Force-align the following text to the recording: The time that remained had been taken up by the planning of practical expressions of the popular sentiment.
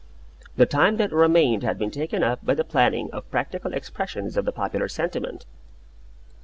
The 0.55 0.65
time 0.65 0.97
that 0.97 1.11
remained 1.13 1.61
had 1.61 1.77
been 1.77 1.91
taken 1.91 2.23
up 2.23 2.43
by 2.43 2.55
the 2.55 2.63
planning 2.63 3.11
of 3.13 3.29
practical 3.29 3.71
expressions 3.71 4.35
of 4.35 4.45
the 4.45 4.51
popular 4.51 4.87
sentiment. 4.87 5.45